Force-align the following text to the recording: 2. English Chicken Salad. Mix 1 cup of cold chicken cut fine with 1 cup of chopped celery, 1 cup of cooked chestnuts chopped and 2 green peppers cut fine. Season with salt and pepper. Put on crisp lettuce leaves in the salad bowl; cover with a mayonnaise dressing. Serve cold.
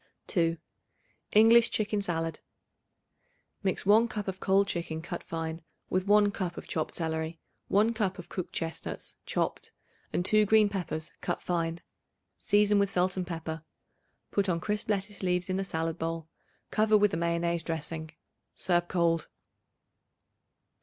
2. 0.25 0.57
English 1.33 1.69
Chicken 1.69 2.01
Salad. 2.01 2.39
Mix 3.61 3.85
1 3.85 4.07
cup 4.07 4.27
of 4.27 4.39
cold 4.39 4.65
chicken 4.67 4.99
cut 4.99 5.21
fine 5.23 5.61
with 5.91 6.07
1 6.07 6.31
cup 6.31 6.57
of 6.57 6.67
chopped 6.67 6.95
celery, 6.95 7.39
1 7.67 7.93
cup 7.93 8.17
of 8.17 8.27
cooked 8.27 8.51
chestnuts 8.51 9.13
chopped 9.27 9.71
and 10.11 10.25
2 10.25 10.47
green 10.47 10.69
peppers 10.69 11.13
cut 11.21 11.39
fine. 11.39 11.81
Season 12.39 12.79
with 12.79 12.89
salt 12.89 13.15
and 13.15 13.27
pepper. 13.27 13.63
Put 14.31 14.49
on 14.49 14.59
crisp 14.59 14.89
lettuce 14.89 15.21
leaves 15.21 15.51
in 15.51 15.57
the 15.57 15.63
salad 15.63 15.99
bowl; 15.99 16.27
cover 16.71 16.97
with 16.97 17.13
a 17.13 17.17
mayonnaise 17.17 17.61
dressing. 17.61 18.09
Serve 18.55 18.87
cold. 18.87 19.27